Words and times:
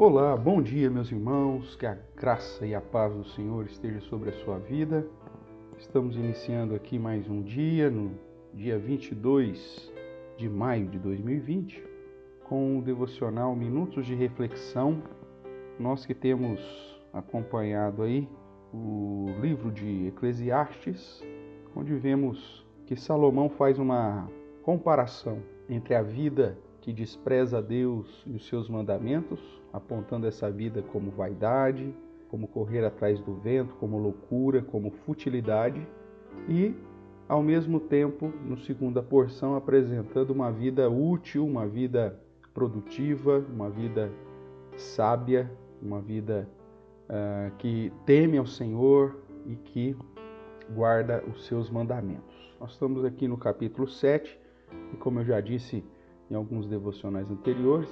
Olá, 0.00 0.36
bom 0.36 0.62
dia, 0.62 0.88
meus 0.88 1.10
irmãos. 1.10 1.74
Que 1.74 1.84
a 1.84 1.98
graça 2.14 2.64
e 2.64 2.72
a 2.72 2.80
paz 2.80 3.12
do 3.12 3.24
Senhor 3.30 3.66
esteja 3.66 4.00
sobre 4.02 4.30
a 4.30 4.32
sua 4.44 4.56
vida. 4.56 5.04
Estamos 5.76 6.14
iniciando 6.14 6.72
aqui 6.72 6.96
mais 6.96 7.28
um 7.28 7.42
dia, 7.42 7.90
no 7.90 8.12
dia 8.54 8.78
22 8.78 9.92
de 10.36 10.48
maio 10.48 10.86
de 10.86 11.00
2020, 11.00 11.82
com 12.44 12.78
o 12.78 12.82
devocional 12.82 13.56
Minutos 13.56 14.06
de 14.06 14.14
Reflexão. 14.14 15.02
Nós 15.80 16.06
que 16.06 16.14
temos 16.14 16.60
acompanhado 17.12 18.04
aí 18.04 18.28
o 18.72 19.26
livro 19.40 19.72
de 19.72 20.06
Eclesiastes, 20.06 21.24
onde 21.74 21.92
vemos 21.96 22.64
que 22.86 22.94
Salomão 22.94 23.48
faz 23.48 23.80
uma 23.80 24.30
comparação 24.62 25.42
entre 25.68 25.96
a 25.96 26.02
vida 26.02 26.56
que 26.88 26.92
despreza 26.94 27.60
Deus 27.60 28.24
e 28.26 28.34
os 28.34 28.46
seus 28.46 28.66
mandamentos, 28.66 29.38
apontando 29.70 30.26
essa 30.26 30.50
vida 30.50 30.80
como 30.80 31.10
vaidade, 31.10 31.94
como 32.30 32.48
correr 32.48 32.82
atrás 32.82 33.20
do 33.20 33.34
vento, 33.34 33.74
como 33.74 33.98
loucura, 33.98 34.62
como 34.62 34.90
futilidade, 34.90 35.86
e 36.48 36.74
ao 37.28 37.42
mesmo 37.42 37.78
tempo, 37.78 38.32
no 38.42 38.56
segunda 38.56 39.02
porção, 39.02 39.54
apresentando 39.54 40.30
uma 40.30 40.50
vida 40.50 40.88
útil, 40.88 41.44
uma 41.44 41.66
vida 41.66 42.18
produtiva, 42.54 43.44
uma 43.52 43.68
vida 43.68 44.10
sábia, 44.74 45.52
uma 45.82 46.00
vida 46.00 46.48
uh, 47.04 47.54
que 47.58 47.92
teme 48.06 48.38
ao 48.38 48.46
Senhor 48.46 49.14
e 49.46 49.56
que 49.56 49.94
guarda 50.74 51.22
os 51.28 51.44
seus 51.44 51.68
mandamentos. 51.68 52.56
Nós 52.58 52.70
estamos 52.70 53.04
aqui 53.04 53.28
no 53.28 53.36
capítulo 53.36 53.86
7 53.86 54.40
e, 54.94 54.96
como 54.96 55.20
eu 55.20 55.24
já 55.26 55.38
disse, 55.38 55.84
em 56.30 56.34
alguns 56.34 56.66
devocionais 56.66 57.30
anteriores. 57.30 57.88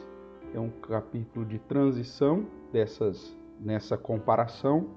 É 0.54 0.60
um 0.60 0.70
capítulo 0.70 1.44
de 1.44 1.58
transição 1.58 2.46
dessas 2.72 3.36
nessa 3.60 3.96
comparação 3.96 4.90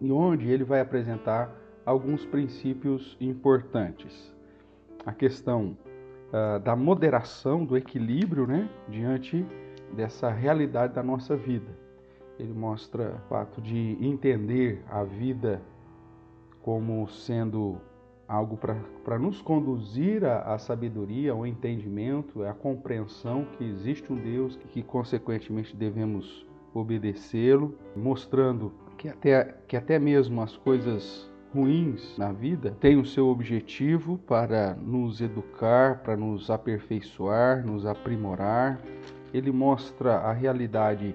e 0.00 0.12
onde 0.12 0.50
ele 0.50 0.64
vai 0.64 0.80
apresentar 0.80 1.54
alguns 1.86 2.24
princípios 2.26 3.16
importantes. 3.20 4.34
A 5.04 5.12
questão 5.12 5.76
uh, 6.28 6.60
da 6.60 6.76
moderação, 6.76 7.64
do 7.64 7.76
equilíbrio, 7.76 8.46
né, 8.46 8.68
diante 8.88 9.44
dessa 9.92 10.30
realidade 10.30 10.94
da 10.94 11.02
nossa 11.02 11.36
vida. 11.36 11.76
Ele 12.38 12.52
mostra 12.52 13.16
o 13.16 13.28
fato 13.28 13.60
de 13.60 13.96
entender 14.00 14.82
a 14.88 15.04
vida 15.04 15.60
como 16.62 17.06
sendo 17.08 17.78
algo 18.32 18.56
para 18.56 19.18
nos 19.18 19.42
conduzir 19.42 20.24
à, 20.24 20.56
sabedoria, 20.56 21.32
ao 21.32 21.46
entendimento, 21.46 22.42
à 22.42 22.54
compreensão 22.54 23.46
que 23.58 23.64
existe 23.64 24.10
um 24.10 24.16
Deus 24.16 24.56
que, 24.56 24.68
que 24.68 24.82
consequentemente 24.82 25.76
devemos 25.76 26.46
obedecê-lo, 26.72 27.76
mostrando 27.94 28.72
que 28.96 29.06
até, 29.06 29.54
que 29.68 29.76
até 29.76 29.98
mesmo 29.98 30.40
as 30.40 30.56
coisas 30.56 31.30
ruins 31.54 32.16
na 32.16 32.32
vida 32.32 32.74
têm 32.80 32.98
o 32.98 33.04
seu 33.04 33.28
objetivo 33.28 34.16
para 34.16 34.74
nos 34.76 35.20
educar, 35.20 36.02
para 36.02 36.16
nos 36.16 36.48
aperfeiçoar, 36.48 37.66
nos 37.66 37.84
aprimorar. 37.84 38.80
Ele 39.34 39.52
mostra 39.52 40.16
a 40.16 40.32
realidade 40.32 41.14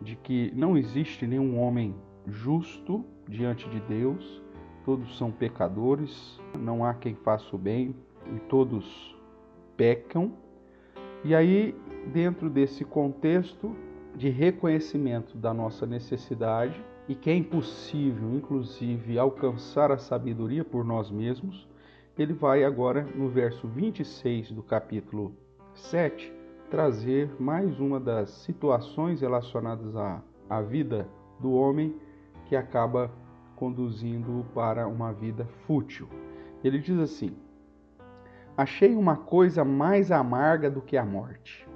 de 0.00 0.16
que 0.16 0.50
não 0.56 0.78
existe 0.78 1.26
nenhum 1.26 1.60
homem 1.60 1.94
justo 2.26 3.04
diante 3.28 3.68
de 3.68 3.80
Deus, 3.80 4.42
todos 4.86 5.18
são 5.18 5.32
pecadores, 5.32 6.40
não 6.56 6.84
há 6.84 6.94
quem 6.94 7.16
faça 7.16 7.56
o 7.56 7.58
bem 7.58 7.92
e 8.32 8.38
todos 8.48 9.16
pecam. 9.76 10.32
E 11.24 11.34
aí, 11.34 11.74
dentro 12.12 12.48
desse 12.48 12.84
contexto 12.84 13.74
de 14.14 14.28
reconhecimento 14.30 15.36
da 15.36 15.52
nossa 15.52 15.84
necessidade 15.84 16.80
e 17.08 17.16
que 17.16 17.28
é 17.28 17.34
impossível, 17.34 18.32
inclusive, 18.32 19.18
alcançar 19.18 19.90
a 19.90 19.98
sabedoria 19.98 20.64
por 20.64 20.84
nós 20.84 21.10
mesmos, 21.10 21.68
ele 22.16 22.32
vai 22.32 22.62
agora 22.62 23.02
no 23.02 23.28
verso 23.28 23.66
26 23.66 24.52
do 24.52 24.62
capítulo 24.62 25.34
7 25.74 26.32
trazer 26.70 27.28
mais 27.40 27.80
uma 27.80 27.98
das 27.98 28.30
situações 28.30 29.20
relacionadas 29.20 29.96
à, 29.96 30.22
à 30.48 30.62
vida 30.62 31.08
do 31.40 31.52
homem 31.52 31.94
que 32.48 32.54
acaba 32.54 33.10
conduzindo-o 33.56 34.44
para 34.54 34.86
uma 34.86 35.12
vida 35.12 35.46
fútil. 35.66 36.08
Ele 36.62 36.78
diz 36.78 36.98
assim: 36.98 37.34
Achei 38.56 38.94
uma 38.94 39.16
coisa 39.16 39.64
mais 39.64 40.12
amarga 40.12 40.70
do 40.70 40.80
que 40.80 40.96
a 40.96 41.04
morte. 41.04 41.66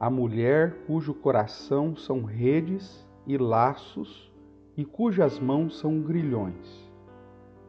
A 0.00 0.10
mulher 0.10 0.74
cujo 0.86 1.14
coração 1.14 1.94
são 1.94 2.24
redes 2.24 3.06
e 3.26 3.38
laços 3.38 4.32
e 4.76 4.84
cujas 4.84 5.38
mãos 5.38 5.78
são 5.78 6.00
grilhões. 6.00 6.92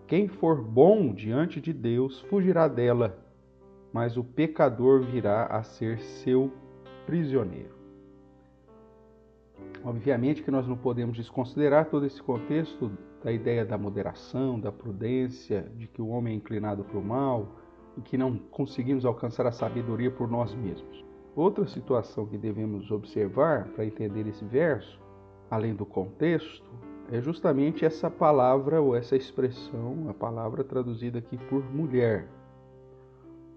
Quem 0.08 0.28
for 0.28 0.62
bom 0.62 1.14
diante 1.14 1.62
de 1.62 1.72
Deus 1.72 2.22
fugirá 2.22 2.68
dela, 2.68 3.18
mas 3.94 4.18
o 4.18 4.24
pecador 4.24 5.02
virá 5.02 5.46
a 5.46 5.64
ser 5.64 6.00
seu 6.00 6.52
prisioneiro. 7.06 7.75
Obviamente 9.84 10.42
que 10.42 10.52
nós 10.52 10.68
não 10.68 10.76
podemos 10.76 11.16
desconsiderar 11.16 11.86
todo 11.90 12.06
esse 12.06 12.22
contexto 12.22 12.92
da 13.24 13.32
ideia 13.32 13.66
da 13.66 13.78
moderação, 13.78 14.60
da 14.60 14.72
prudência, 14.72 15.72
de 15.76 15.88
que 15.88 16.02
o 16.02 16.08
homem 16.08 16.34
é 16.34 16.38
inclinado 16.38 16.84
para 16.84 16.98
o 16.98 17.04
mal 17.04 17.48
e 17.98 18.02
que 18.02 18.18
não 18.18 18.38
conseguimos 18.38 19.06
alcançar 19.06 19.46
a 19.46 19.52
sabedoria 19.52 20.12
por 20.12 20.30
nós 20.30 20.54
mesmos. 20.54 21.04
Outra 21.36 21.68
situação 21.68 22.26
que 22.26 22.38
devemos 22.38 22.90
observar 22.92 23.68
para 23.70 23.86
entender 23.86 24.28
esse 24.28 24.46
verso, 24.46 25.00
além 25.50 25.76
do 25.76 25.86
contexto, 25.86 26.70
é 27.12 27.22
justamente 27.22 27.86
essa 27.86 28.10
palavra 28.10 28.82
ou 28.82 28.96
essa 28.96 29.16
expressão, 29.16 30.08
a 30.10 30.14
palavra 30.14 30.64
traduzida 30.64 31.20
aqui 31.20 31.38
por 31.38 31.64
mulher. 31.72 32.28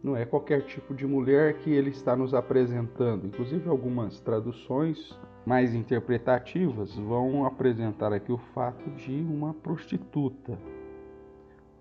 Não 0.03 0.16
é 0.16 0.25
qualquer 0.25 0.62
tipo 0.62 0.94
de 0.94 1.06
mulher 1.06 1.54
que 1.59 1.70
ele 1.70 1.91
está 1.91 2.14
nos 2.14 2.32
apresentando. 2.32 3.26
Inclusive, 3.26 3.69
algumas 3.69 4.20
traduções 4.20 5.19
mais 5.44 5.75
interpretativas 5.75 6.94
vão 6.94 7.44
apresentar 7.44 8.12
aqui 8.12 8.31
o 8.31 8.38
fato 8.38 8.88
de 8.91 9.12
uma 9.12 9.53
prostituta. 9.54 10.56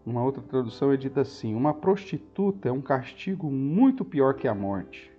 Uma 0.03 0.23
outra 0.23 0.41
tradução 0.41 0.91
é 0.91 0.97
dita 0.97 1.21
assim: 1.21 1.53
uma 1.53 1.73
prostituta 1.73 2.69
é 2.69 2.71
um 2.71 2.81
castigo 2.81 3.51
muito 3.51 4.03
pior 4.03 4.33
que 4.33 4.47
a 4.47 4.55
morte. 4.55 5.11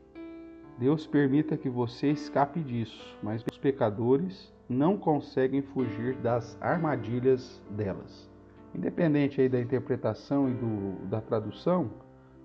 Deus 0.79 1.07
permita 1.07 1.57
que 1.57 1.69
você 1.69 2.09
escape 2.11 2.61
disso, 2.61 3.17
mas 3.23 3.45
os 3.49 3.59
pecadores 3.59 4.53
não 4.69 4.97
conseguem 4.97 5.63
fugir 5.63 6.15
das 6.17 6.57
armadilhas 6.61 7.63
delas. 7.71 8.29
Independente 8.75 9.41
aí 9.41 9.49
da 9.49 9.61
interpretação 9.61 10.49
e 10.49 10.55
do, 10.55 11.07
da 11.07 11.21
tradução 11.21 11.91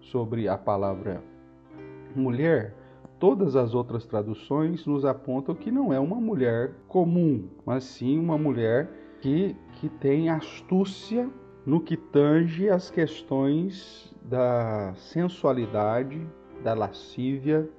sobre 0.03 0.47
a 0.47 0.57
palavra 0.57 1.23
mulher, 2.15 2.75
todas 3.19 3.55
as 3.55 3.73
outras 3.73 4.05
traduções 4.05 4.85
nos 4.85 5.05
apontam 5.05 5.55
que 5.55 5.71
não 5.71 5.93
é 5.93 5.99
uma 5.99 6.17
mulher 6.19 6.73
comum, 6.87 7.47
mas 7.65 7.83
sim 7.83 8.19
uma 8.19 8.37
mulher 8.37 8.89
que, 9.21 9.55
que 9.73 9.89
tem 9.89 10.29
astúcia 10.29 11.29
no 11.65 11.79
que 11.79 11.95
tange 11.95 12.69
as 12.69 12.91
questões 12.91 14.13
da 14.23 14.93
sensualidade, 14.95 16.21
da 16.63 16.73
lascívia, 16.73 17.69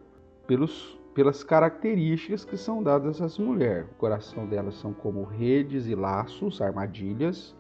pelos, 0.47 0.99
pelas 1.15 1.45
características 1.45 2.45
que 2.45 2.57
são 2.57 2.83
dadas 2.83 3.21
às 3.21 3.39
mulheres. 3.39 3.87
O 3.93 3.95
coração 3.97 4.47
delas 4.47 4.75
são 4.77 4.93
como 4.93 5.23
redes 5.23 5.87
e 5.87 5.95
laços, 5.95 6.61
armadilhas, 6.61 7.55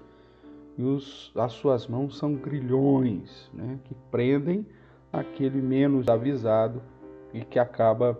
e 0.76 0.82
os, 0.82 1.32
as 1.36 1.52
suas 1.52 1.86
mãos 1.86 2.18
são 2.18 2.34
grilhões 2.34 3.50
né, 3.54 3.78
que 3.84 3.94
prendem 4.10 4.66
aquele 5.12 5.60
menos 5.62 6.08
avisado 6.08 6.82
e 7.32 7.44
que 7.44 7.58
acaba 7.58 8.18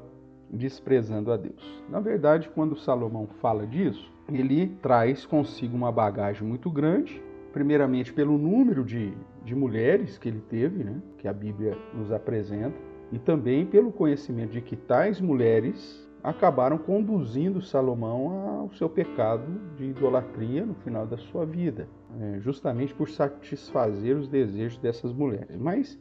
desprezando 0.50 1.32
a 1.32 1.37
Deus. 1.37 1.82
Na 1.88 2.00
verdade, 2.00 2.48
quando 2.54 2.77
Salomão 2.77 3.27
fala 3.41 3.66
disso, 3.66 4.12
ele 4.28 4.68
traz 4.80 5.27
consigo 5.27 5.77
uma 5.77 5.91
bagagem 5.91 6.47
muito 6.47 6.71
grande, 6.71 7.21
primeiramente 7.53 8.12
pelo 8.12 8.39
número 8.39 8.84
de, 8.84 9.12
de 9.45 9.54
mulheres 9.54 10.18
que 10.18 10.28
ele 10.28 10.41
teve, 10.41 10.84
né, 10.84 11.01
que 11.18 11.28
a 11.28 11.33
Bíblia 11.33 11.77
nos 11.92 12.12
apresenta, 12.12 12.77
e 13.12 13.18
também 13.18 13.66
pelo 13.66 13.92
conhecimento 13.92 14.53
de 14.53 14.60
que 14.60 14.77
tais 14.77 15.21
mulheres 15.21 16.09
acabaram 16.24 16.78
conduzindo 16.78 17.60
Salomão 17.60 18.60
ao 18.62 18.72
seu 18.72 18.88
pecado 18.88 19.44
de 19.76 19.84
idolatria 19.84 20.65
no 20.65 20.74
final 20.76 21.06
da 21.06 21.18
sua 21.18 21.44
vida, 21.44 21.86
é, 22.18 22.41
justamente 22.41 22.94
por 22.94 23.10
satisfazer 23.10 24.16
os 24.16 24.26
desejos 24.26 24.78
dessas 24.78 25.12
mulheres. 25.12 25.54
Mas 25.54 25.98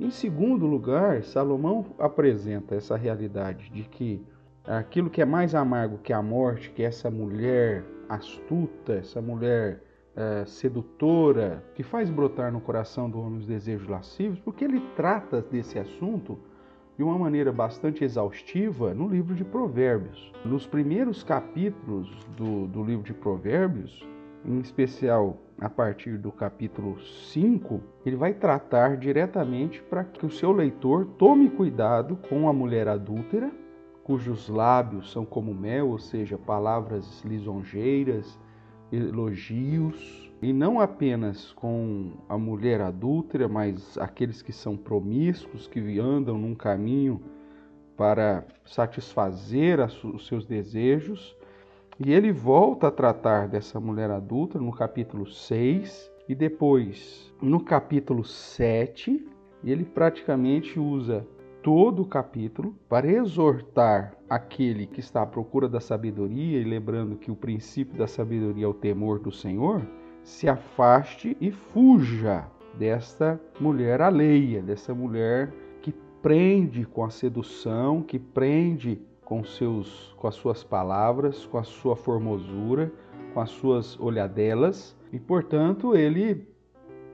em 0.00 0.10
segundo 0.10 0.66
lugar, 0.66 1.22
Salomão 1.22 1.84
apresenta 1.98 2.74
essa 2.74 2.96
realidade 2.96 3.68
de 3.70 3.82
que 3.82 4.24
aquilo 4.64 5.10
que 5.10 5.20
é 5.20 5.26
mais 5.26 5.54
amargo 5.54 5.98
que 5.98 6.12
a 6.12 6.22
morte, 6.22 6.70
que 6.70 6.82
é 6.82 6.86
essa 6.86 7.10
mulher 7.10 7.84
astuta, 8.08 8.94
essa 8.94 9.20
mulher 9.20 9.82
é, 10.16 10.46
sedutora, 10.46 11.62
que 11.74 11.82
faz 11.82 12.08
brotar 12.08 12.50
no 12.50 12.62
coração 12.62 13.10
do 13.10 13.20
homem 13.20 13.40
os 13.40 13.46
desejos 13.46 13.86
lascivos, 13.86 14.40
porque 14.40 14.64
ele 14.64 14.80
trata 14.96 15.42
desse 15.42 15.78
assunto 15.78 16.38
de 16.96 17.02
uma 17.02 17.18
maneira 17.18 17.52
bastante 17.52 18.02
exaustiva 18.02 18.94
no 18.94 19.08
livro 19.08 19.34
de 19.34 19.44
Provérbios. 19.44 20.32
Nos 20.44 20.66
primeiros 20.66 21.22
capítulos 21.22 22.08
do, 22.36 22.66
do 22.66 22.82
livro 22.82 23.04
de 23.04 23.12
Provérbios, 23.12 24.06
em 24.44 24.58
especial 24.60 25.36
a 25.58 25.68
partir 25.68 26.18
do 26.18 26.30
capítulo 26.30 26.98
5, 27.00 27.80
ele 28.04 28.16
vai 28.16 28.32
tratar 28.32 28.96
diretamente 28.96 29.82
para 29.82 30.04
que 30.04 30.24
o 30.24 30.30
seu 30.30 30.52
leitor 30.52 31.06
tome 31.18 31.50
cuidado 31.50 32.16
com 32.28 32.48
a 32.48 32.52
mulher 32.52 32.88
adúltera, 32.88 33.50
cujos 34.04 34.48
lábios 34.48 35.10
são 35.10 35.24
como 35.24 35.52
mel, 35.52 35.88
ou 35.88 35.98
seja, 35.98 36.38
palavras 36.38 37.22
lisonjeiras, 37.24 38.38
elogios, 38.92 40.25
e 40.42 40.52
não 40.52 40.80
apenas 40.80 41.52
com 41.52 42.12
a 42.28 42.36
mulher 42.36 42.80
adúltera, 42.80 43.48
mas 43.48 43.96
aqueles 43.98 44.42
que 44.42 44.52
são 44.52 44.76
promíscuos, 44.76 45.66
que 45.66 45.98
andam 45.98 46.36
num 46.36 46.54
caminho 46.54 47.20
para 47.96 48.44
satisfazer 48.64 49.80
os 49.80 50.26
seus 50.26 50.44
desejos. 50.44 51.34
E 51.98 52.12
ele 52.12 52.30
volta 52.30 52.88
a 52.88 52.90
tratar 52.90 53.48
dessa 53.48 53.80
mulher 53.80 54.10
adulta 54.10 54.58
no 54.58 54.70
capítulo 54.70 55.26
6 55.26 56.12
e 56.28 56.34
depois 56.34 57.32
no 57.40 57.60
capítulo 57.60 58.24
7, 58.24 59.26
ele 59.64 59.84
praticamente 59.84 60.78
usa 60.78 61.26
todo 61.62 62.02
o 62.02 62.06
capítulo 62.06 62.76
para 62.88 63.10
exortar 63.10 64.16
aquele 64.28 64.86
que 64.86 65.00
está 65.00 65.22
à 65.22 65.26
procura 65.26 65.68
da 65.68 65.80
sabedoria, 65.80 66.60
e 66.60 66.64
lembrando 66.64 67.16
que 67.16 67.30
o 67.30 67.36
princípio 67.36 67.96
da 67.96 68.06
sabedoria 68.06 68.66
é 68.66 68.68
o 68.68 68.74
temor 68.74 69.18
do 69.18 69.32
Senhor, 69.32 69.84
se 70.26 70.48
afaste 70.48 71.36
e 71.40 71.52
fuja 71.52 72.44
desta 72.74 73.40
mulher 73.60 74.02
alheia, 74.02 74.60
dessa 74.60 74.92
mulher 74.92 75.52
que 75.80 75.92
prende 76.20 76.84
com 76.84 77.04
a 77.04 77.10
sedução, 77.10 78.02
que 78.02 78.18
prende 78.18 79.00
com, 79.24 79.44
seus, 79.44 80.12
com 80.18 80.26
as 80.26 80.34
suas 80.34 80.64
palavras, 80.64 81.46
com 81.46 81.58
a 81.58 81.62
sua 81.62 81.94
formosura, 81.94 82.92
com 83.32 83.40
as 83.40 83.50
suas 83.50 83.98
olhadelas, 84.00 84.96
e 85.12 85.20
portanto 85.20 85.94
ele 85.94 86.44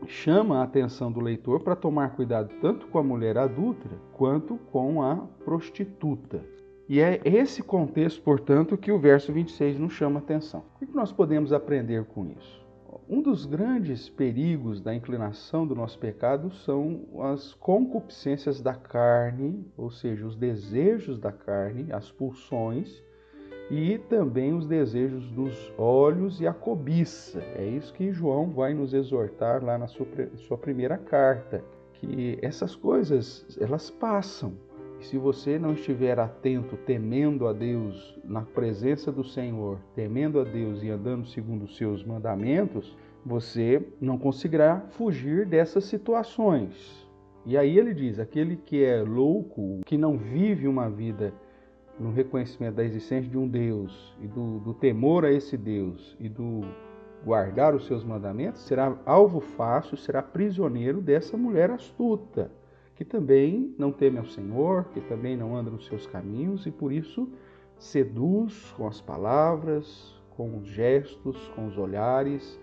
chama 0.06 0.60
a 0.60 0.62
atenção 0.62 1.12
do 1.12 1.20
leitor 1.20 1.60
para 1.60 1.76
tomar 1.76 2.16
cuidado 2.16 2.50
tanto 2.62 2.86
com 2.86 2.98
a 2.98 3.02
mulher 3.02 3.36
adulta 3.36 3.90
quanto 4.14 4.56
com 4.72 5.02
a 5.02 5.16
prostituta. 5.44 6.42
E 6.88 6.98
é 6.98 7.20
esse 7.24 7.62
contexto, 7.62 8.22
portanto, 8.22 8.76
que 8.76 8.90
o 8.90 8.98
verso 8.98 9.32
26 9.32 9.78
nos 9.78 9.92
chama 9.92 10.18
a 10.18 10.22
atenção. 10.22 10.64
O 10.80 10.86
que 10.86 10.96
nós 10.96 11.12
podemos 11.12 11.52
aprender 11.52 12.04
com 12.06 12.26
isso? 12.26 12.61
Um 13.08 13.22
dos 13.22 13.46
grandes 13.46 14.08
perigos 14.08 14.80
da 14.80 14.94
inclinação 14.94 15.66
do 15.66 15.74
nosso 15.74 15.98
pecado 15.98 16.50
são 16.50 17.00
as 17.32 17.54
concupiscências 17.54 18.60
da 18.60 18.74
carne, 18.74 19.66
ou 19.76 19.90
seja, 19.90 20.26
os 20.26 20.36
desejos 20.36 21.18
da 21.18 21.32
carne, 21.32 21.92
as 21.92 22.10
pulsões, 22.10 23.02
e 23.70 23.96
também 23.98 24.52
os 24.52 24.66
desejos 24.66 25.30
dos 25.30 25.72
olhos 25.78 26.40
e 26.40 26.46
a 26.46 26.52
cobiça. 26.52 27.40
É 27.56 27.64
isso 27.64 27.94
que 27.94 28.12
João 28.12 28.50
vai 28.50 28.74
nos 28.74 28.92
exortar 28.92 29.64
lá 29.64 29.78
na 29.78 29.86
sua, 29.86 30.06
sua 30.36 30.58
primeira 30.58 30.98
carta, 30.98 31.64
que 31.94 32.38
essas 32.42 32.76
coisas, 32.76 33.56
elas 33.60 33.88
passam, 33.88 34.52
e 35.02 35.04
se 35.04 35.18
você 35.18 35.58
não 35.58 35.72
estiver 35.72 36.20
atento, 36.20 36.76
temendo 36.76 37.48
a 37.48 37.52
Deus, 37.52 38.16
na 38.24 38.42
presença 38.42 39.10
do 39.10 39.24
Senhor, 39.24 39.80
temendo 39.96 40.38
a 40.38 40.44
Deus 40.44 40.80
e 40.80 40.90
andando 40.90 41.26
segundo 41.26 41.64
os 41.64 41.76
seus 41.76 42.04
mandamentos, 42.04 42.96
você 43.26 43.84
não 44.00 44.16
conseguirá 44.16 44.80
fugir 44.90 45.44
dessas 45.44 45.86
situações. 45.86 47.04
E 47.44 47.58
aí 47.58 47.76
ele 47.76 47.92
diz: 47.92 48.20
aquele 48.20 48.54
que 48.54 48.84
é 48.84 49.02
louco, 49.02 49.80
que 49.84 49.98
não 49.98 50.16
vive 50.16 50.68
uma 50.68 50.88
vida 50.88 51.34
no 51.98 52.12
reconhecimento 52.12 52.76
da 52.76 52.84
existência 52.84 53.28
de 53.28 53.36
um 53.36 53.48
Deus 53.48 54.16
e 54.20 54.28
do, 54.28 54.60
do 54.60 54.72
temor 54.72 55.24
a 55.24 55.32
esse 55.32 55.56
Deus 55.56 56.16
e 56.20 56.28
do 56.28 56.60
guardar 57.24 57.74
os 57.74 57.86
seus 57.86 58.04
mandamentos, 58.04 58.62
será 58.62 58.96
alvo 59.04 59.40
fácil, 59.40 59.96
será 59.96 60.22
prisioneiro 60.22 61.00
dessa 61.00 61.36
mulher 61.36 61.72
astuta 61.72 62.52
que 63.02 63.04
também 63.04 63.74
não 63.76 63.90
teme 63.90 64.18
ao 64.18 64.26
Senhor, 64.26 64.84
que 64.94 65.00
também 65.00 65.36
não 65.36 65.56
anda 65.56 65.68
nos 65.68 65.86
seus 65.86 66.06
caminhos 66.06 66.66
e 66.66 66.70
por 66.70 66.92
isso 66.92 67.28
seduz 67.76 68.72
com 68.76 68.86
as 68.86 69.00
palavras, 69.00 70.14
com 70.36 70.58
os 70.58 70.68
gestos, 70.68 71.36
com 71.56 71.66
os 71.66 71.76
olhares, 71.76 72.60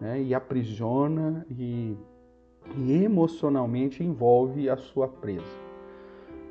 né, 0.00 0.20
e 0.20 0.34
aprisiona 0.34 1.46
e, 1.48 1.96
e, 2.76 3.04
emocionalmente 3.04 4.02
envolve 4.02 4.68
a 4.68 4.76
sua 4.76 5.06
presa. 5.06 5.44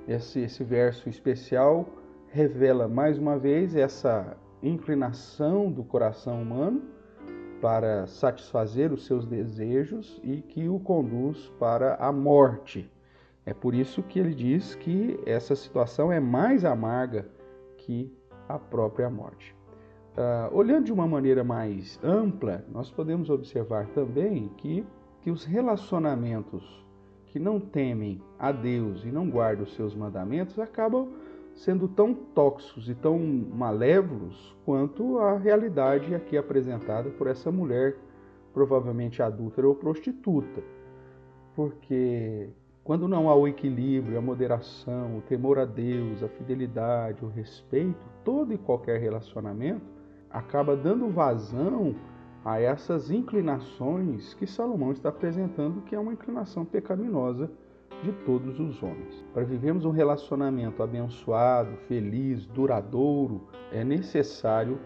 Esse, 0.08 0.40
esse 0.40 0.64
verso 0.64 1.10
especial 1.10 1.86
revela 2.30 2.88
mais 2.88 3.18
uma 3.18 3.38
vez 3.38 3.76
essa 3.76 4.38
inclinação 4.64 5.70
do 5.70 5.84
coração 5.84 6.42
humano 6.42 6.82
para 7.62 8.08
satisfazer 8.08 8.94
os 8.94 9.06
seus 9.06 9.26
desejos 9.26 10.18
e 10.24 10.42
que 10.42 10.70
o 10.70 10.80
conduz 10.80 11.52
para 11.60 11.96
a 11.96 12.10
morte 12.10 12.90
é 13.48 13.54
por 13.54 13.74
isso 13.74 14.04
que 14.04 14.20
ele 14.20 14.36
diz 14.36 14.76
que 14.76 15.18
essa 15.26 15.56
situação 15.56 16.12
é 16.12 16.20
mais 16.20 16.66
amarga 16.66 17.26
que 17.78 18.14
a 18.50 18.60
própria 18.60 19.10
morte. 19.10 19.56
Uh, 20.18 20.54
olhando 20.54 20.88
de 20.88 20.92
uma 20.92 21.08
maneira 21.08 21.46
mais 21.46 21.98
ampla, 22.04 22.66
nós 22.70 22.92
podemos 22.92 23.30
observar 23.30 23.88
também 23.92 24.50
que, 24.58 24.86
que 25.22 25.32
os 25.32 25.46
relacionamentos 25.46 26.86
que 27.28 27.40
não 27.40 27.58
temem 27.58 28.22
a 28.38 28.52
Deus 28.52 29.06
e 29.06 29.08
não 29.14 29.30
guardam 29.30 29.64
os 29.64 29.74
seus 29.76 29.96
mandamentos 29.96 30.60
acabam 30.60 31.08
sendo 31.56 31.88
tão 31.88 32.14
tóxicos 32.14 32.90
e 32.90 32.96
tão 32.96 33.18
malévolos 33.18 34.58
quanto 34.66 35.20
a 35.20 35.38
realidade 35.38 36.14
aqui 36.14 36.36
apresentada 36.36 37.10
por 37.12 37.28
essa 37.28 37.50
mulher, 37.50 37.96
provavelmente 38.54 39.22
adúltera 39.22 39.70
ou 39.70 39.74
prostituta. 39.74 40.62
Porque 41.56 42.50
quando 42.88 43.06
não 43.06 43.30
há 43.30 43.36
o 43.36 43.50
equilíbrio, 43.50 44.18
a 44.18 44.22
moderação, 44.22 45.18
o 45.18 45.22
temor 45.22 45.60
a 45.60 45.66
Deus, 45.66 46.24
a 46.24 46.30
fidelidade, 46.30 47.26
o 47.26 47.28
respeito, 47.28 48.00
todo 48.24 48.54
e 48.54 48.58
qualquer 48.58 48.98
relacionamento 49.02 49.86
acaba 50.30 50.74
dando 50.74 51.10
vazão 51.10 51.94
a 52.46 52.62
essas 52.62 53.12
inclinações 53.12 54.34
que 54.36 54.48
Salomão 54.48 54.94
está 54.94 55.10
apresentando, 55.10 55.82
que 55.82 55.96
é 55.96 56.00
uma 56.00 56.14
inclinação 56.14 56.64
pecaminosa 56.64 57.52
de 58.02 58.14
todos 58.26 58.58
os 58.58 58.82
homens. 58.82 59.22
Para 59.34 59.44
vivermos 59.44 59.84
um 59.84 59.92
relacionamento 59.92 60.82
abençoado, 60.82 61.76
feliz, 61.90 62.46
duradouro, 62.46 63.50
é 63.70 63.84
necessário 63.84 64.80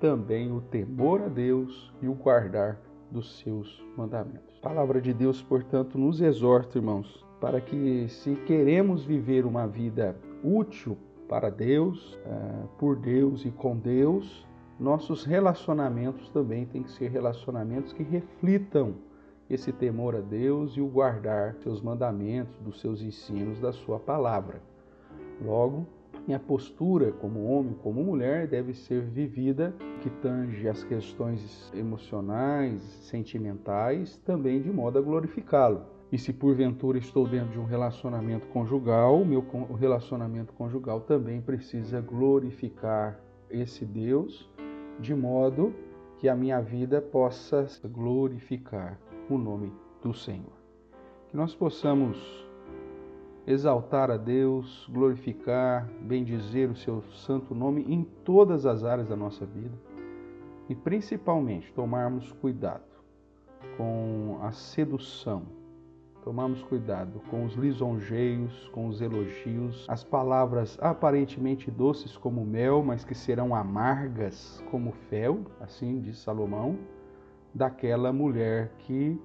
também 0.00 0.50
o 0.50 0.60
temor 0.60 1.22
a 1.22 1.28
Deus 1.28 1.94
e 2.02 2.08
o 2.08 2.14
guardar 2.14 2.80
dos 3.12 3.38
seus 3.38 3.80
mandamentos. 3.96 4.58
A 4.58 4.68
palavra 4.68 5.00
de 5.00 5.14
Deus, 5.14 5.40
portanto, 5.40 5.96
nos 5.96 6.20
exorta, 6.20 6.78
irmãos, 6.78 7.24
para 7.44 7.60
que, 7.60 8.08
se 8.08 8.36
queremos 8.46 9.04
viver 9.04 9.44
uma 9.44 9.66
vida 9.66 10.16
útil 10.42 10.96
para 11.28 11.50
Deus, 11.50 12.18
eh, 12.24 12.62
por 12.78 12.96
Deus 12.96 13.44
e 13.44 13.50
com 13.50 13.76
Deus, 13.76 14.48
nossos 14.80 15.26
relacionamentos 15.26 16.30
também 16.30 16.64
têm 16.64 16.82
que 16.82 16.90
ser 16.90 17.10
relacionamentos 17.10 17.92
que 17.92 18.02
reflitam 18.02 18.94
esse 19.50 19.70
temor 19.72 20.16
a 20.16 20.20
Deus 20.22 20.74
e 20.78 20.80
o 20.80 20.86
guardar 20.86 21.54
seus 21.56 21.82
mandamentos, 21.82 22.58
dos 22.60 22.80
seus 22.80 23.02
ensinos, 23.02 23.60
da 23.60 23.74
sua 23.74 24.00
palavra. 24.00 24.62
Logo, 25.44 25.86
minha 26.26 26.40
postura 26.40 27.12
como 27.12 27.44
homem, 27.44 27.74
como 27.82 28.02
mulher, 28.02 28.48
deve 28.48 28.72
ser 28.72 29.02
vivida 29.02 29.74
que 30.00 30.08
tange 30.08 30.66
as 30.66 30.82
questões 30.82 31.70
emocionais, 31.74 32.80
sentimentais, 33.02 34.16
também 34.24 34.62
de 34.62 34.70
modo 34.70 34.98
a 34.98 35.02
glorificá-lo. 35.02 35.92
E 36.14 36.18
se 36.18 36.32
porventura 36.32 36.96
estou 36.96 37.26
dentro 37.26 37.50
de 37.50 37.58
um 37.58 37.64
relacionamento 37.64 38.46
conjugal, 38.46 39.24
meu 39.24 39.44
relacionamento 39.76 40.52
conjugal 40.52 41.00
também 41.00 41.40
precisa 41.40 42.00
glorificar 42.00 43.18
esse 43.50 43.84
Deus, 43.84 44.48
de 45.00 45.12
modo 45.12 45.74
que 46.18 46.28
a 46.28 46.36
minha 46.36 46.60
vida 46.60 47.02
possa 47.02 47.66
glorificar 47.88 48.96
o 49.28 49.36
nome 49.36 49.72
do 50.00 50.14
Senhor. 50.14 50.52
Que 51.30 51.36
nós 51.36 51.52
possamos 51.52 52.46
exaltar 53.44 54.08
a 54.08 54.16
Deus, 54.16 54.88
glorificar, 54.92 55.90
bendizer 56.00 56.70
o 56.70 56.76
seu 56.76 57.02
santo 57.10 57.56
nome 57.56 57.92
em 57.92 58.04
todas 58.24 58.66
as 58.66 58.84
áreas 58.84 59.08
da 59.08 59.16
nossa 59.16 59.44
vida 59.44 59.76
e 60.68 60.76
principalmente 60.76 61.72
tomarmos 61.72 62.30
cuidado 62.34 62.84
com 63.76 64.38
a 64.42 64.52
sedução 64.52 65.63
Tomamos 66.24 66.62
cuidado 66.62 67.20
com 67.28 67.44
os 67.44 67.52
lisonjeios, 67.52 68.66
com 68.72 68.88
os 68.88 69.02
elogios, 69.02 69.84
as 69.90 70.02
palavras 70.02 70.78
aparentemente 70.80 71.70
doces 71.70 72.16
como 72.16 72.46
mel, 72.46 72.82
mas 72.82 73.04
que 73.04 73.14
serão 73.14 73.54
amargas 73.54 74.64
como 74.70 74.92
fel, 75.10 75.42
assim 75.60 76.00
diz 76.00 76.16
Salomão, 76.16 76.78
daquela 77.52 78.10
mulher 78.10 78.72
que 78.78 79.20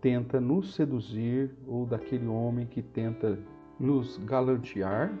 tenta 0.00 0.40
nos 0.40 0.74
seduzir 0.74 1.54
ou 1.64 1.86
daquele 1.86 2.26
homem 2.26 2.66
que 2.66 2.82
tenta 2.82 3.38
nos 3.78 4.18
galantear, 4.18 5.16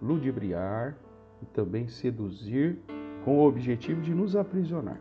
ludibriar 0.00 0.96
e 1.42 1.46
também 1.46 1.88
seduzir 1.88 2.78
com 3.24 3.40
o 3.40 3.44
objetivo 3.48 4.00
de 4.00 4.14
nos 4.14 4.36
aprisionar. 4.36 5.00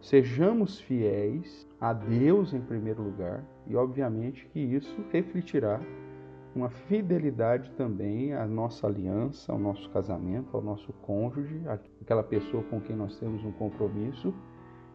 Sejamos 0.00 0.78
fiéis 0.78 1.68
a 1.80 1.92
Deus 1.92 2.54
em 2.54 2.60
primeiro 2.60 3.02
lugar 3.02 3.44
e, 3.66 3.76
obviamente, 3.76 4.46
que 4.52 4.60
isso 4.60 5.04
refletirá 5.10 5.80
uma 6.54 6.68
fidelidade 6.68 7.70
também 7.72 8.34
à 8.34 8.46
nossa 8.46 8.86
aliança, 8.86 9.52
ao 9.52 9.58
nosso 9.58 9.88
casamento, 9.90 10.54
ao 10.54 10.62
nosso 10.62 10.92
cônjuge, 11.02 11.62
aquela 12.00 12.22
pessoa 12.22 12.62
com 12.64 12.80
quem 12.80 12.94
nós 12.94 13.18
temos 13.18 13.44
um 13.44 13.52
compromisso. 13.52 14.34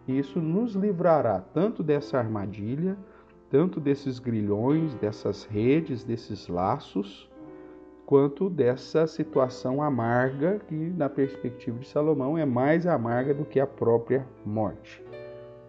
E 0.07 0.17
isso 0.17 0.39
nos 0.39 0.73
livrará 0.73 1.41
tanto 1.41 1.83
dessa 1.83 2.17
armadilha, 2.17 2.97
tanto 3.49 3.79
desses 3.79 4.19
grilhões, 4.19 4.93
dessas 4.95 5.45
redes, 5.45 6.03
desses 6.03 6.47
laços, 6.47 7.29
quanto 8.05 8.49
dessa 8.49 9.05
situação 9.07 9.81
amarga 9.81 10.59
que, 10.67 10.75
na 10.75 11.09
perspectiva 11.09 11.79
de 11.79 11.87
Salomão, 11.87 12.37
é 12.37 12.45
mais 12.45 12.85
amarga 12.85 13.33
do 13.33 13.43
que 13.43 13.59
a 13.59 13.67
própria 13.67 14.25
morte. 14.45 15.03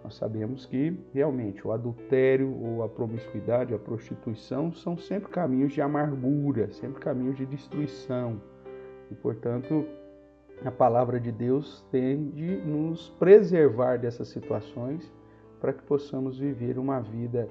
Nós 0.03 0.15
sabemos 0.15 0.65
que 0.65 0.97
realmente 1.13 1.67
o 1.67 1.73
adultério 1.73 2.55
ou 2.63 2.83
a 2.83 2.89
promiscuidade, 2.89 3.75
a 3.75 3.79
prostituição 3.79 4.73
são 4.73 4.97
sempre 4.97 5.29
caminhos 5.29 5.73
de 5.73 5.81
amargura, 5.81 6.71
sempre 6.73 7.01
caminhos 7.01 7.37
de 7.37 7.45
destruição. 7.45 8.41
E, 9.11 9.15
portanto, 9.15 9.85
a 10.65 10.71
palavra 10.71 11.21
de 11.21 11.31
Deus 11.31 11.85
tem 11.91 12.31
de 12.31 12.57
nos 12.59 13.11
preservar 13.19 13.99
dessas 13.99 14.29
situações 14.29 15.13
para 15.61 15.73
que 15.73 15.83
possamos 15.83 16.39
viver 16.39 16.79
uma 16.79 17.01
vida 17.01 17.49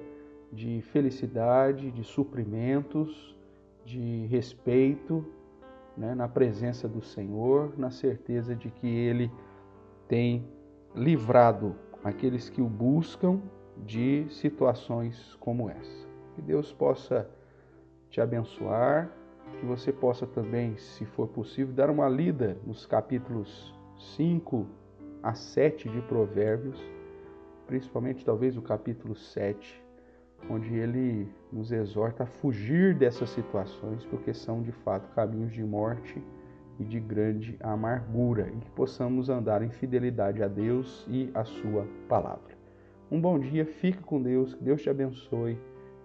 de 0.52 0.80
felicidade, 0.80 1.90
de 1.90 2.02
suprimentos, 2.02 3.36
de 3.84 4.26
respeito 4.26 5.24
né, 5.96 6.14
na 6.14 6.28
presença 6.28 6.88
do 6.88 7.02
Senhor, 7.02 7.72
na 7.76 7.90
certeza 7.90 8.54
de 8.54 8.70
que 8.70 8.86
Ele 8.86 9.30
tem 10.06 10.46
livrado 10.94 11.74
aqueles 12.08 12.48
que 12.48 12.60
o 12.60 12.68
buscam 12.68 13.40
de 13.84 14.26
situações 14.30 15.36
como 15.40 15.68
essa. 15.68 16.08
Que 16.34 16.42
Deus 16.42 16.72
possa 16.72 17.28
te 18.10 18.20
abençoar, 18.20 19.10
que 19.60 19.66
você 19.66 19.92
possa 19.92 20.26
também, 20.26 20.76
se 20.76 21.04
for 21.04 21.28
possível, 21.28 21.74
dar 21.74 21.90
uma 21.90 22.08
lida 22.08 22.56
nos 22.66 22.86
capítulos 22.86 23.74
5 24.16 24.66
a 25.22 25.34
7 25.34 25.88
de 25.88 26.00
Provérbios, 26.02 26.80
principalmente 27.66 28.24
talvez 28.24 28.56
o 28.56 28.62
capítulo 28.62 29.14
7 29.14 29.88
onde 30.48 30.74
ele 30.74 31.28
nos 31.52 31.72
exorta 31.72 32.22
a 32.22 32.26
fugir 32.26 32.94
dessas 32.94 33.30
situações, 33.30 34.04
porque 34.06 34.32
são 34.32 34.62
de 34.62 34.70
fato 34.70 35.08
caminhos 35.14 35.52
de 35.52 35.64
morte 35.64 36.22
e 36.78 36.84
de 36.84 37.00
grande 37.00 37.56
amargura, 37.60 38.48
e 38.48 38.56
que 38.56 38.70
possamos 38.70 39.28
andar 39.28 39.62
em 39.62 39.70
fidelidade 39.70 40.42
a 40.42 40.48
Deus 40.48 41.06
e 41.08 41.30
a 41.34 41.44
Sua 41.44 41.86
palavra. 42.08 42.56
Um 43.10 43.20
bom 43.20 43.38
dia, 43.38 43.64
fique 43.64 44.02
com 44.02 44.22
Deus, 44.22 44.54
que 44.54 44.62
Deus 44.62 44.82
te 44.82 44.90
abençoe 44.90 45.58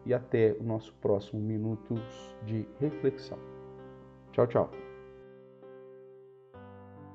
e 0.05 0.13
até 0.13 0.55
o 0.59 0.63
nosso 0.63 0.93
próximo 1.01 1.41
Minutos 1.41 2.01
de 2.45 2.65
Reflexão. 2.79 3.37
Tchau, 4.31 4.47
tchau. 4.47 4.92